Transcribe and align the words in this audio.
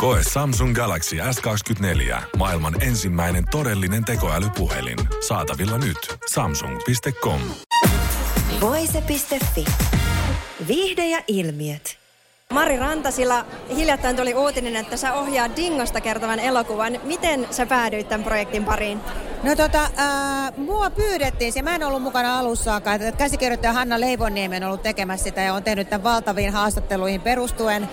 Koe 0.00 0.20
Samsung 0.32 0.74
Galaxy 0.74 1.16
S24. 1.16 2.22
Maailman 2.36 2.82
ensimmäinen 2.82 3.44
todellinen 3.50 4.04
tekoälypuhelin. 4.04 4.98
Saatavilla 5.28 5.78
nyt. 5.78 6.18
Samsung.com. 6.32 7.40
Voise.fi. 8.60 9.64
Viihde 10.68 11.06
ja 11.06 11.22
ilmiöt. 11.28 11.98
Mari 12.52 12.76
Rantasilla 12.76 13.46
hiljattain 13.76 14.16
tuli 14.16 14.34
uutinen, 14.34 14.76
että 14.76 14.96
sä 14.96 15.14
ohjaa 15.14 15.56
Dingosta 15.56 16.00
kertovan 16.00 16.38
elokuvan. 16.38 17.00
Miten 17.02 17.46
sä 17.50 17.66
päädyit 17.66 18.08
tämän 18.08 18.24
projektin 18.24 18.64
pariin? 18.64 19.00
No 19.42 19.56
tota, 19.56 19.82
äh, 19.82 20.56
mua 20.56 20.90
pyydettiin, 20.90 21.52
se 21.52 21.62
mä 21.62 21.74
en 21.74 21.82
ollut 21.82 22.02
mukana 22.02 22.38
alussa 22.38 22.76
että 22.76 23.12
käsikirjoittaja 23.12 23.72
Hanna 23.72 24.00
Leivonniemi 24.00 24.56
on 24.56 24.64
ollut 24.64 24.82
tekemässä 24.82 25.24
sitä 25.24 25.40
ja 25.40 25.54
on 25.54 25.62
tehnyt 25.62 25.90
tämän 25.90 26.04
valtaviin 26.04 26.52
haastatteluihin 26.52 27.20
perustuen. 27.20 27.88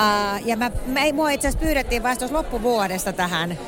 Äh, 0.00 0.42
ja 0.46 0.56
mä, 0.56 0.70
mä, 0.86 1.00
mua 1.12 1.30
itse 1.30 1.48
asiassa 1.48 1.66
pyydettiin 1.66 2.02
vasta 2.02 2.26
loppuvuodesta 2.30 3.12
tähän. 3.12 3.58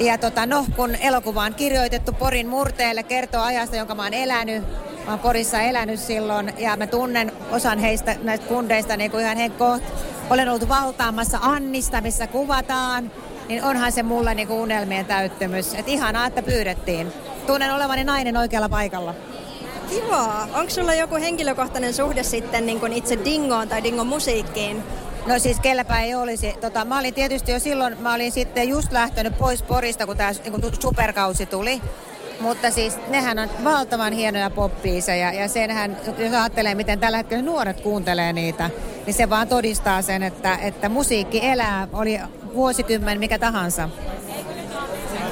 Ja 0.00 0.18
tota, 0.18 0.46
no, 0.46 0.66
kun 0.76 0.94
elokuva 0.94 1.42
on 1.42 1.54
kirjoitettu 1.54 2.12
Porin 2.12 2.48
murteelle, 2.48 3.02
kertoo 3.02 3.42
ajasta, 3.42 3.76
jonka 3.76 3.94
mä 3.94 4.02
oon 4.02 4.14
elänyt, 4.14 4.64
Mä 5.06 5.10
oon 5.10 5.18
Porissa 5.18 5.60
elänyt 5.60 6.00
silloin 6.00 6.52
ja 6.58 6.76
mä 6.76 6.86
tunnen 6.86 7.32
osan 7.50 7.78
heistä 7.78 8.16
näistä 8.22 8.46
kundeista 8.46 8.96
niin 8.96 9.10
kuin 9.10 9.24
ihan 9.24 9.36
henkkoht. 9.36 9.84
Olen 10.30 10.48
ollut 10.48 10.68
valtaamassa 10.68 11.38
Annista, 11.42 12.00
missä 12.00 12.26
kuvataan, 12.26 13.10
niin 13.48 13.64
onhan 13.64 13.92
se 13.92 14.02
mulle 14.02 14.34
niin 14.34 14.48
kuin 14.48 14.60
unelmien 14.60 15.06
täyttymys. 15.06 15.74
Et 15.74 15.88
ihanaa, 15.88 16.26
että 16.26 16.42
pyydettiin. 16.42 17.12
Tunnen 17.46 17.74
olevani 17.74 18.04
nainen 18.04 18.36
oikealla 18.36 18.68
paikalla. 18.68 19.14
Kiva. 19.88 20.48
Onko 20.54 20.70
sulla 20.70 20.94
joku 20.94 21.14
henkilökohtainen 21.14 21.94
suhde 21.94 22.22
sitten 22.22 22.66
niin 22.66 22.80
kuin 22.80 22.92
itse 22.92 23.18
Dingoon 23.24 23.68
tai 23.68 23.82
Dingon 23.82 24.06
musiikkiin? 24.06 24.82
No 25.26 25.38
siis 25.38 25.60
kelläpä 25.60 26.00
ei 26.00 26.14
olisi. 26.14 26.54
Tota, 26.60 26.84
mä 26.84 26.98
olin 26.98 27.14
tietysti 27.14 27.52
jo 27.52 27.58
silloin, 27.58 28.00
mä 28.00 28.14
olin 28.14 28.32
sitten 28.32 28.68
just 28.68 28.92
lähtenyt 28.92 29.38
pois 29.38 29.62
Porista, 29.62 30.06
kun 30.06 30.16
tämä 30.16 30.32
niin 30.32 30.82
superkausi 30.82 31.46
tuli. 31.46 31.82
Mutta 32.40 32.70
siis 32.70 32.98
nehän 33.08 33.38
on 33.38 33.48
valtavan 33.64 34.12
hienoja 34.12 34.50
poppiiseja 34.50 35.32
ja 35.32 35.48
senhän, 35.48 35.96
jos 36.18 36.32
ajattelee, 36.32 36.74
miten 36.74 37.00
tällä 37.00 37.16
hetkellä 37.16 37.42
nuoret 37.42 37.80
kuuntelee 37.80 38.32
niitä, 38.32 38.70
niin 39.06 39.14
se 39.14 39.30
vaan 39.30 39.48
todistaa 39.48 40.02
sen, 40.02 40.22
että, 40.22 40.56
että 40.56 40.88
musiikki 40.88 41.46
elää, 41.46 41.88
oli 41.92 42.20
vuosikymmen 42.54 43.18
mikä 43.18 43.38
tahansa. 43.38 43.88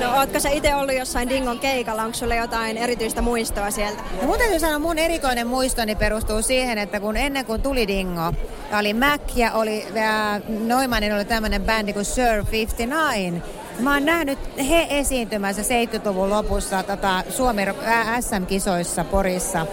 No 0.01 0.17
ootko 0.17 0.41
sä 0.41 0.49
itse 0.49 0.75
ollut 0.75 0.95
jossain 0.95 1.29
Dingon 1.29 1.59
keikalla? 1.59 2.03
Onko 2.03 2.15
sulla 2.15 2.35
jotain 2.35 2.77
erityistä 2.77 3.23
muistoa 3.23 3.71
sieltä? 3.71 4.03
No 4.23 4.29
mun 4.29 4.39
täytyy 4.39 4.59
sanoa, 4.61 4.79
mun 4.79 4.99
erikoinen 4.99 5.47
muistoni 5.47 5.95
perustuu 5.95 6.43
siihen, 6.43 6.79
että 6.79 7.01
kun 7.01 7.17
ennen 7.17 7.47
kuin 7.47 7.63
tuli 7.63 7.89
Dingo, 7.89 8.33
oli 8.79 8.95
Mac 8.95 9.21
ja 9.37 9.53
oli 9.53 9.87
äh, 9.97 10.43
Neumannin 10.49 11.15
oli 11.15 11.25
tämmöinen 11.25 11.63
bändi 11.63 11.93
kuin 11.93 12.05
Sir 12.05 12.45
59, 12.51 13.43
Mä 13.79 13.95
oon 13.95 14.05
nähnyt 14.05 14.39
he 14.69 14.87
esiintymässä 14.91 15.63
70-luvun 15.63 16.31
lopussa 16.31 16.83
tota, 16.83 17.25
Suomi 17.29 17.63
SM-kisoissa 18.21 19.05
Porissa, 19.05 19.67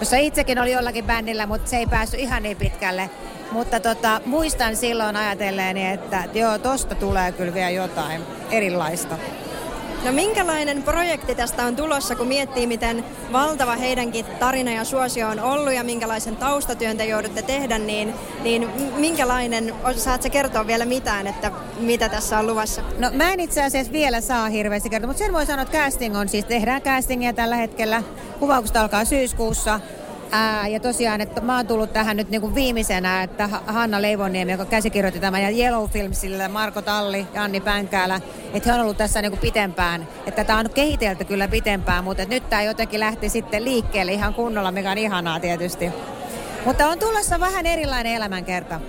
jossa 0.00 0.16
itsekin 0.16 0.58
oli 0.58 0.72
jollakin 0.72 1.04
bändillä, 1.04 1.46
mutta 1.46 1.70
se 1.70 1.76
ei 1.76 1.86
päässyt 1.86 2.20
ihan 2.20 2.42
niin 2.42 2.56
pitkälle. 2.56 3.10
Mutta 3.52 3.80
tota, 3.80 4.20
muistan 4.26 4.76
silloin 4.76 5.16
ajatelleeni, 5.16 5.88
että 5.88 6.24
joo, 6.34 6.58
tosta 6.58 6.94
tulee 6.94 7.32
kyllä 7.32 7.54
vielä 7.54 7.70
jotain 7.70 8.22
erilaista. 8.50 9.18
No 10.04 10.12
minkälainen 10.12 10.82
projekti 10.82 11.34
tästä 11.34 11.64
on 11.64 11.76
tulossa, 11.76 12.16
kun 12.16 12.28
miettii, 12.28 12.66
miten 12.66 13.04
valtava 13.32 13.76
heidänkin 13.76 14.26
tarina 14.26 14.72
ja 14.72 14.84
suosio 14.84 15.28
on 15.28 15.40
ollut 15.40 15.72
ja 15.72 15.84
minkälaisen 15.84 16.36
taustatyön 16.36 16.96
te 16.96 17.06
joudutte 17.06 17.42
tehdä, 17.42 17.78
niin, 17.78 18.14
niin 18.42 18.68
minkälainen, 18.96 19.74
saat 19.96 20.22
sä 20.22 20.30
kertoa 20.30 20.66
vielä 20.66 20.84
mitään, 20.84 21.26
että 21.26 21.52
mitä 21.80 22.08
tässä 22.08 22.38
on 22.38 22.46
luvassa? 22.46 22.82
No 22.98 23.10
mä 23.12 23.32
en 23.32 23.40
itse 23.40 23.62
asiassa 23.62 23.92
vielä 23.92 24.20
saa 24.20 24.48
hirveästi 24.48 24.90
kertoa, 24.90 25.06
mutta 25.06 25.24
sen 25.24 25.32
voi 25.32 25.46
sanoa, 25.46 25.62
että 25.62 25.78
casting 25.78 26.16
on 26.16 26.28
siis, 26.28 26.44
tehdään 26.44 26.82
castingia 26.82 27.32
tällä 27.32 27.56
hetkellä. 27.56 28.02
Kuvaukset 28.38 28.76
alkaa 28.76 29.04
syyskuussa 29.04 29.80
Ää, 30.32 30.68
ja 30.68 30.80
tosiaan, 30.80 31.20
että 31.20 31.40
mä 31.40 31.56
oon 31.56 31.66
tullut 31.66 31.92
tähän 31.92 32.16
nyt 32.16 32.30
niin 32.30 32.40
kuin 32.40 32.54
viimeisenä, 32.54 33.22
että 33.22 33.48
Hanna 33.66 34.02
Leivoniemi, 34.02 34.52
joka 34.52 34.64
käsikirjoitti 34.64 35.20
tämän, 35.20 35.42
ja 35.42 35.50
Yellow 35.50 35.90
Filmsille, 35.90 36.48
Marko 36.48 36.82
Talli 36.82 37.26
ja 37.34 37.42
Anni 37.42 37.60
Pänkäälä, 37.60 38.20
että 38.54 38.68
he 38.68 38.74
on 38.74 38.80
ollut 38.80 38.96
tässä 38.96 39.22
niin 39.22 39.32
kuin 39.32 39.40
pitempään. 39.40 40.08
Että 40.26 40.44
tämä 40.44 40.58
on 40.58 40.70
kehitelty 40.70 41.24
kyllä 41.24 41.48
pitempään, 41.48 42.04
mutta 42.04 42.24
nyt 42.24 42.50
tämä 42.50 42.62
jotenkin 42.62 43.00
lähti 43.00 43.28
sitten 43.28 43.64
liikkeelle 43.64 44.12
ihan 44.12 44.34
kunnolla, 44.34 44.72
mikä 44.72 44.90
on 44.90 44.98
ihanaa 44.98 45.40
tietysti. 45.40 45.90
Mutta 46.64 46.88
on 46.88 46.98
tulossa 46.98 47.40
vähän 47.40 47.66
erilainen 47.66 48.14
elämänkerta. 48.14 48.80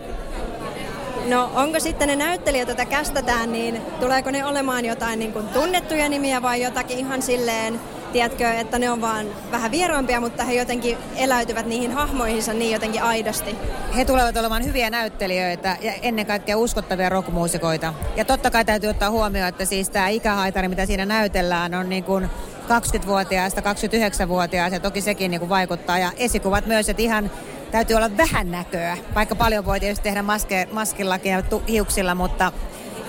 No 1.28 1.52
onko 1.56 1.80
sitten 1.80 2.08
ne 2.08 2.16
näyttelijät, 2.16 2.68
joita 2.68 2.86
kästetään, 2.86 3.52
niin 3.52 3.82
tuleeko 4.00 4.32
ne 4.32 4.46
olemaan 4.46 4.86
jotain 4.86 5.20
niin 5.20 5.34
kuin 5.34 5.48
tunnettuja 5.48 6.10
nimiä 6.10 6.42
vai 6.42 6.62
jotakin 6.62 6.98
ihan 6.98 7.22
silleen 7.22 7.80
tiedätkö, 8.12 8.52
että 8.52 8.80
ne 8.80 8.92
on 8.92 9.02
vaan 9.02 9.26
vähän 9.52 9.72
vieraampia, 9.72 10.20
mutta 10.20 10.44
he 10.44 10.54
jotenkin 10.54 10.98
eläytyvät 11.16 11.66
niihin 11.66 11.92
hahmoihinsa 11.92 12.54
niin 12.54 12.72
jotenkin 12.72 13.04
aidosti. 13.04 13.56
He 13.96 14.06
tulevat 14.06 14.38
olemaan 14.38 14.66
hyviä 14.66 14.90
näyttelijöitä 14.90 15.78
ja 15.82 15.94
ennen 16.02 16.26
kaikkea 16.26 16.58
uskottavia 16.58 17.10
rockmuusikoita. 17.10 17.94
Ja 18.16 18.26
totta 18.26 18.52
kai 18.52 18.66
täytyy 18.66 18.90
ottaa 18.90 19.10
huomioon, 19.10 19.50
että 19.50 19.66
siis 19.66 19.90
tämä 19.90 20.08
ikähaitari, 20.08 20.68
mitä 20.68 20.86
siinä 20.86 21.06
näytellään, 21.06 21.74
on 21.74 21.90
niin 21.90 22.04
kuin 22.04 22.30
20-vuotiaasta 22.68 23.62
29-vuotiaasta 23.62 24.76
ja 24.76 24.80
toki 24.80 25.02
sekin 25.02 25.32
niin 25.32 25.40
kuin 25.40 25.50
vaikuttaa. 25.50 26.00
Ja 26.00 26.12
esikuvat 26.18 26.66
myös, 26.66 26.90
että 26.90 27.02
ihan 27.02 27.32
täytyy 27.72 27.96
olla 27.96 28.18
vähän 28.18 28.52
näköä, 28.52 28.98
vaikka 29.16 29.36
paljon 29.36 29.66
voi 29.66 29.80
tietysti 29.80 30.04
tehdä 30.04 30.22
maske, 30.22 30.68
maskillakin 30.72 31.32
ja 31.32 31.44
hiuksilla, 31.68 32.16
mutta 32.16 32.52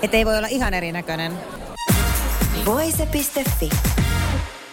et 0.01 0.13
ei 0.13 0.25
voi 0.25 0.37
olla 0.37 0.47
ihan 0.47 0.73
erinäköinen. 0.73 1.33
Voise.fi 2.65 3.69